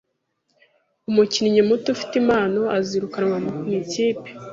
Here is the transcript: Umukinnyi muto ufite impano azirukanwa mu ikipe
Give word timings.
Umukinnyi 1.09 1.61
muto 1.69 1.87
ufite 1.95 2.13
impano 2.21 2.61
azirukanwa 2.77 3.37
mu 3.45 3.53
ikipe 3.79 4.27